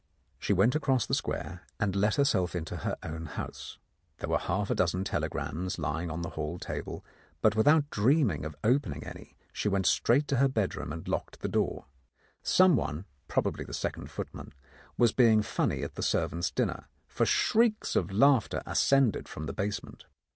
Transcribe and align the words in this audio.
She 0.39 0.51
went 0.51 0.73
across 0.73 1.05
the 1.05 1.13
Square, 1.13 1.61
and 1.79 1.95
let 1.95 2.15
herself 2.15 2.55
into 2.55 2.77
her 2.77 2.97
own 3.03 3.27
house. 3.27 3.77
There 4.17 4.29
were 4.31 4.39
half 4.39 4.71
a 4.71 4.73
dozen 4.73 5.03
telegrams 5.03 5.77
lying 5.77 6.09
on 6.09 6.23
the 6.23 6.31
hall 6.31 6.57
table, 6.57 7.05
but 7.43 7.55
without 7.55 7.91
dreaming 7.91 8.43
of 8.43 8.55
opening 8.63 9.03
any, 9.03 9.35
she 9.53 9.69
went 9.69 9.85
straight 9.85 10.27
to 10.29 10.37
her 10.37 10.47
bedroom 10.47 10.91
and 10.91 11.07
locked 11.07 11.41
the 11.41 11.47
door. 11.47 11.85
Someone— 12.41 13.05
probably 13.27 13.63
the 13.63 13.75
second 13.75 14.09
footman— 14.09 14.53
was 14.97 15.11
being 15.13 15.43
funny 15.43 15.83
at 15.83 15.93
the 15.93 16.01
servants' 16.01 16.49
dinner, 16.49 16.87
for 17.07 17.27
shrieks 17.27 17.95
of 17.95 18.09
laughter 18.11 18.63
ascended 18.65 19.29
from 19.29 19.45
the 19.45 19.53
basement. 19.53 20.05